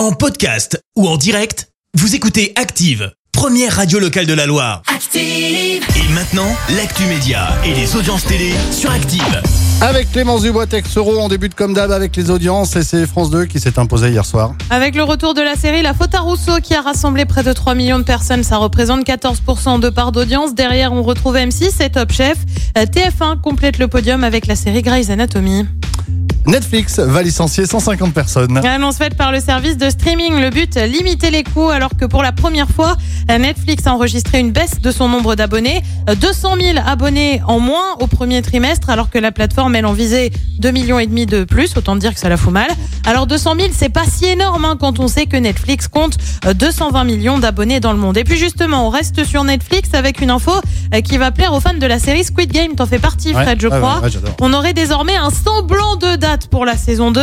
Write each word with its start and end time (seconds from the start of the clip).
En 0.00 0.12
podcast 0.12 0.82
ou 0.96 1.06
en 1.06 1.18
direct, 1.18 1.68
vous 1.92 2.14
écoutez 2.14 2.54
Active, 2.56 3.12
première 3.32 3.76
radio 3.76 3.98
locale 3.98 4.24
de 4.24 4.32
la 4.32 4.46
Loire. 4.46 4.80
Active. 4.86 5.20
Et 5.94 6.12
maintenant, 6.14 6.48
l'actu 6.74 7.02
média 7.04 7.48
et 7.66 7.74
les 7.74 7.94
audiences 7.94 8.24
télé 8.24 8.54
sur 8.72 8.90
Active. 8.90 9.42
Avec 9.82 10.10
Clémence 10.10 10.40
Dubois 10.40 10.66
Texero, 10.66 11.18
on 11.18 11.28
débute 11.28 11.54
comme 11.54 11.74
d'hab 11.74 11.92
avec 11.92 12.16
les 12.16 12.30
audiences 12.30 12.76
et 12.76 12.82
c'est 12.82 13.06
France 13.06 13.28
2 13.28 13.44
qui 13.44 13.60
s'est 13.60 13.78
imposé 13.78 14.08
hier 14.08 14.24
soir. 14.24 14.54
Avec 14.70 14.94
le 14.94 15.02
retour 15.02 15.34
de 15.34 15.42
la 15.42 15.54
série 15.54 15.82
La 15.82 15.92
Faute 15.92 16.14
à 16.14 16.20
Rousseau 16.20 16.60
qui 16.62 16.74
a 16.74 16.80
rassemblé 16.80 17.26
près 17.26 17.42
de 17.42 17.52
3 17.52 17.74
millions 17.74 17.98
de 17.98 18.04
personnes, 18.04 18.42
ça 18.42 18.56
représente 18.56 19.06
14% 19.06 19.80
de 19.80 19.90
part 19.90 20.12
d'audience. 20.12 20.54
Derrière, 20.54 20.94
on 20.94 21.02
retrouve 21.02 21.36
M6 21.36 21.82
et 21.82 21.90
Top 21.90 22.10
Chef. 22.10 22.38
Euh, 22.78 22.86
TF1 22.86 23.42
complète 23.42 23.76
le 23.76 23.86
podium 23.86 24.24
avec 24.24 24.46
la 24.46 24.56
série 24.56 24.80
Grey's 24.80 25.10
Anatomy. 25.10 25.66
Netflix 26.46 26.98
va 26.98 27.22
licencier 27.22 27.66
150 27.66 28.14
personnes. 28.14 28.56
Annonce 28.58 28.96
faite 28.96 29.14
par 29.14 29.30
le 29.30 29.40
service 29.40 29.76
de 29.76 29.90
streaming. 29.90 30.40
Le 30.40 30.50
but, 30.50 30.76
limiter 30.76 31.30
les 31.30 31.44
coûts 31.44 31.68
alors 31.68 31.90
que 31.98 32.06
pour 32.06 32.22
la 32.22 32.32
première 32.32 32.68
fois, 32.68 32.96
Netflix 33.28 33.86
a 33.86 33.94
enregistré 33.94 34.40
une 34.40 34.50
baisse 34.50 34.80
de 34.80 34.90
son 34.90 35.08
nombre 35.08 35.34
d'abonnés. 35.34 35.82
200 36.20 36.56
000 36.60 36.78
abonnés 36.84 37.42
en 37.46 37.60
moins 37.60 37.94
au 38.00 38.06
premier 38.06 38.42
trimestre 38.42 38.90
alors 38.90 39.10
que 39.10 39.18
la 39.18 39.32
plateforme, 39.32 39.74
elle 39.76 39.86
en 39.86 39.92
visait 39.92 40.30
2 40.58 40.70
millions 40.70 40.98
et 40.98 41.06
demi 41.06 41.26
de 41.26 41.44
plus. 41.44 41.76
Autant 41.76 41.96
dire 41.96 42.14
que 42.14 42.20
ça 42.20 42.28
la 42.28 42.36
fout 42.36 42.52
mal. 42.52 42.70
Alors 43.06 43.26
200 43.26 43.54
000, 43.58 43.68
c'est 43.72 43.88
pas 43.88 44.04
si 44.04 44.26
énorme 44.26 44.64
hein, 44.64 44.76
quand 44.78 44.98
on 45.00 45.08
sait 45.08 45.26
que 45.26 45.36
Netflix 45.36 45.88
compte 45.88 46.16
220 46.54 47.04
millions 47.04 47.38
d'abonnés 47.38 47.80
dans 47.80 47.92
le 47.92 47.98
monde. 47.98 48.16
Et 48.16 48.24
puis 48.24 48.36
justement, 48.36 48.86
on 48.86 48.90
reste 48.90 49.24
sur 49.24 49.42
Netflix 49.44 49.90
avec 49.94 50.20
une 50.20 50.30
info 50.30 50.52
euh, 50.94 51.00
qui 51.00 51.16
va 51.18 51.30
plaire 51.30 51.52
aux 51.54 51.60
fans 51.60 51.74
de 51.74 51.86
la 51.86 51.98
série 51.98 52.24
Squid 52.24 52.52
Game. 52.52 52.74
T'en 52.76 52.86
fais 52.86 52.98
partie, 52.98 53.32
Ouais, 53.34 53.42
Fred, 53.44 53.60
je 53.60 53.68
crois. 53.68 54.00
ouais, 54.00 54.08
ouais. 54.16 54.30
On 54.40 54.52
aurait 54.52 54.74
désormais 54.74 55.16
un 55.16 55.30
semblant 55.30 55.96
de 55.96 56.16
date 56.16 56.46
pour 56.48 56.64
la 56.64 56.76
saison 56.76 57.10
2. 57.10 57.20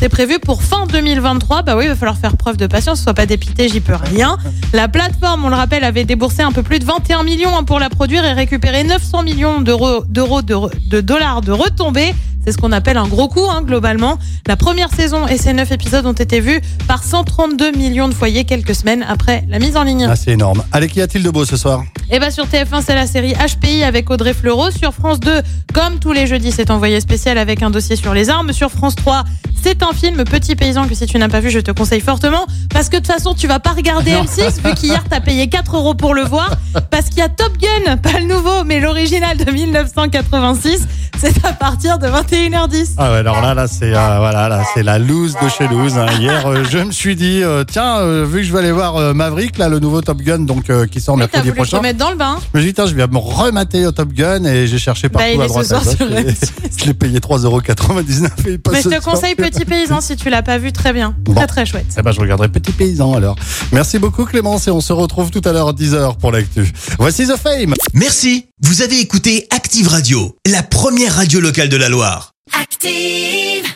C'est 0.00 0.08
prévu 0.08 0.38
pour 0.38 0.62
fin 0.62 0.86
2023. 0.86 1.62
Bah 1.62 1.76
oui, 1.76 1.84
il 1.84 1.88
va 1.90 1.94
falloir 1.94 2.16
faire 2.16 2.36
preuve 2.38 2.56
de 2.56 2.66
patience. 2.66 3.02
Sois 3.02 3.12
pas 3.12 3.26
dépité, 3.26 3.68
j'y 3.68 3.80
peux 3.80 3.94
rien. 3.94 4.38
La 4.72 4.88
plateforme, 4.88 5.44
on 5.44 5.50
le 5.50 5.56
rappelle, 5.56 5.84
avait 5.84 6.04
déboursé 6.04 6.42
un 6.42 6.52
peu 6.52 6.62
plus 6.62 6.78
de 6.78 6.86
21 6.86 7.22
millions 7.22 7.62
pour 7.64 7.78
la 7.78 7.90
produire 7.90 8.24
et 8.24 8.32
récupéré 8.32 8.82
900 8.82 9.22
millions 9.24 9.60
d'euros, 9.60 10.02
d'euros, 10.08 10.40
de, 10.40 10.56
de 10.88 11.00
dollars 11.02 11.42
de 11.42 11.52
retombées. 11.52 12.14
C'est 12.44 12.52
ce 12.52 12.58
qu'on 12.58 12.72
appelle 12.72 12.96
un 12.96 13.06
gros 13.06 13.28
coup, 13.28 13.44
hein, 13.50 13.62
globalement. 13.62 14.18
La 14.46 14.56
première 14.56 14.90
saison 14.92 15.26
et 15.26 15.36
ses 15.36 15.52
9 15.52 15.72
épisodes 15.72 16.06
ont 16.06 16.12
été 16.12 16.40
vus 16.40 16.60
par 16.88 17.04
132 17.04 17.72
millions 17.72 18.08
de 18.08 18.14
foyers 18.14 18.44
quelques 18.44 18.74
semaines 18.74 19.04
après 19.08 19.44
la 19.48 19.58
mise 19.58 19.76
en 19.76 19.82
ligne. 19.84 20.06
Ah, 20.10 20.16
c'est 20.16 20.32
énorme. 20.32 20.62
Allez, 20.72 20.88
qu'y 20.88 21.02
a-t-il 21.02 21.22
de 21.22 21.30
beau 21.30 21.44
ce 21.44 21.56
soir? 21.56 21.84
Et 22.10 22.18
bah 22.18 22.30
sur 22.30 22.46
TF1, 22.46 22.82
c'est 22.84 22.94
la 22.94 23.06
série 23.06 23.34
HPI 23.34 23.84
avec 23.84 24.10
Audrey 24.10 24.34
Fleurot. 24.34 24.70
Sur 24.70 24.92
France 24.94 25.20
2, 25.20 25.42
comme 25.74 25.98
tous 25.98 26.12
les 26.12 26.26
jeudis, 26.26 26.50
c'est 26.50 26.70
envoyé 26.70 27.00
spécial 27.00 27.38
avec 27.38 27.62
un 27.62 27.70
dossier 27.70 27.94
sur 27.94 28.14
les 28.14 28.30
armes. 28.30 28.52
Sur 28.52 28.70
France 28.70 28.96
3, 28.96 29.24
c'est 29.62 29.82
un 29.82 29.92
film 29.92 30.24
Petit 30.24 30.56
Paysan 30.56 30.88
que 30.88 30.94
si 30.94 31.06
tu 31.06 31.18
n'as 31.18 31.28
pas 31.28 31.40
vu, 31.40 31.50
je 31.50 31.60
te 31.60 31.70
conseille 31.70 32.00
fortement. 32.00 32.46
Parce 32.70 32.88
que 32.88 32.96
de 32.96 33.02
toute 33.02 33.12
façon, 33.12 33.34
tu 33.34 33.46
vas 33.46 33.58
pas 33.58 33.70
regarder 33.70 34.10
M6 34.14 34.66
vu 34.66 34.74
qu'hier, 34.74 35.04
t'as 35.08 35.20
payé 35.20 35.48
4 35.48 35.76
euros 35.76 35.94
pour 35.94 36.14
le 36.14 36.22
voir. 36.22 36.56
Parce 36.90 37.10
qu'il 37.10 37.18
y 37.18 37.22
a 37.22 37.28
Top 37.28 37.52
Gun, 37.58 37.96
pas 37.98 38.18
le 38.18 38.24
nouveau, 38.26 38.64
mais 38.64 38.80
l'original 38.80 39.36
de 39.36 39.50
1986. 39.50 40.88
C'est 41.20 41.44
à 41.44 41.52
partir 41.52 41.98
de 41.98 42.06
21h10. 42.06 42.92
Ah 42.96 43.10
ouais, 43.12 43.18
alors 43.18 43.40
là, 43.42 43.52
là, 43.54 43.68
c'est 43.68 43.94
euh, 43.94 44.16
voilà, 44.18 44.48
là, 44.48 44.62
c'est 44.74 44.82
la 44.82 44.98
loose 44.98 45.34
de 45.42 45.48
chez 45.50 45.68
loose. 45.68 45.98
hein. 45.98 46.06
Hier, 46.18 46.46
euh, 46.46 46.64
je 46.70 46.78
me 46.78 46.92
suis 46.92 47.14
dit, 47.14 47.42
euh, 47.42 47.62
tiens, 47.70 47.98
euh, 47.98 48.24
vu 48.26 48.38
que 48.40 48.44
je 48.46 48.52
vais 48.52 48.60
aller 48.60 48.72
voir 48.72 48.96
euh, 48.96 49.12
Maverick, 49.12 49.58
là, 49.58 49.68
le 49.68 49.80
nouveau 49.80 50.00
Top 50.00 50.18
Gun, 50.22 50.40
donc 50.40 50.70
euh, 50.70 50.86
qui 50.86 51.00
sort 51.00 51.16
t'as 51.16 51.20
mercredi 51.20 51.42
voulu 51.48 51.52
te 51.52 51.56
prochain. 51.56 51.76
remettre 51.78 51.98
dans 51.98 52.10
le 52.10 52.16
bain. 52.16 52.38
Je 52.54 52.58
me 52.58 52.62
suis 52.62 52.70
dit, 52.70 52.74
tiens, 52.74 52.86
je 52.86 52.94
vais 52.94 53.06
me 53.06 53.18
remater 53.18 53.86
au 53.86 53.92
Top 53.92 54.12
Gun 54.12 54.44
et 54.44 54.66
j'ai 54.66 54.78
cherché 54.78 55.08
partout 55.10 55.26
Bah, 55.28 55.34
il 55.34 55.40
à 55.42 55.44
est 55.44 55.48
droite 55.48 55.66
ce 55.66 55.74
à 55.74 55.80
soir 55.80 55.96
gauche. 55.96 56.08
sur 56.08 56.18
et 56.18 56.24
M6. 56.24 56.50
Je 56.80 56.84
l'ai 56.86 56.94
payé 56.94 57.18
3,99€ 57.18 58.26
et 58.48 58.52
il 58.52 58.58
passe 58.60 58.72
Mais 58.72 58.78
je 58.78 58.84
ce 58.84 58.88
te 58.96 59.02
soir. 59.02 59.14
conseille 59.14 59.34
Petit 59.34 59.64
Paysan 59.66 60.00
si 60.00 60.16
tu 60.16 60.30
l'as 60.30 60.42
pas 60.42 60.56
vu, 60.56 60.72
très 60.72 60.92
bien. 60.94 61.14
Bon. 61.18 61.34
Très 61.34 61.46
très 61.46 61.66
chouette. 61.66 61.86
Eh 61.98 62.02
ben, 62.02 62.12
je 62.12 62.20
regarderai 62.20 62.48
Petit 62.48 62.72
Paysan 62.72 63.12
alors. 63.14 63.36
Merci 63.72 63.98
beaucoup 63.98 64.24
Clémence 64.24 64.66
et 64.68 64.70
on 64.70 64.80
se 64.80 64.92
retrouve 64.94 65.30
tout 65.30 65.42
à 65.44 65.52
l'heure 65.52 65.68
à 65.68 65.72
10h 65.72 66.16
pour 66.16 66.32
l'actu. 66.32 66.72
Voici 66.98 67.26
The 67.26 67.36
Fame. 67.36 67.74
Merci, 67.92 68.46
vous 68.62 68.80
avez 68.82 68.98
écouté 69.00 69.46
Active 69.54 69.88
Radio, 69.88 70.36
la 70.46 70.62
première 70.62 71.09
radio 71.10 71.40
locale 71.40 71.68
de 71.68 71.76
la 71.76 71.88
Loire. 71.88 72.32
Active. 72.52 73.70